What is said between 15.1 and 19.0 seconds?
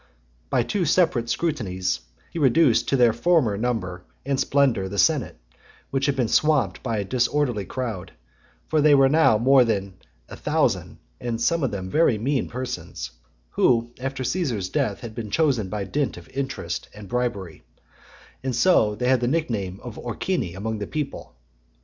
been chosen by dint of interest and bribery, so that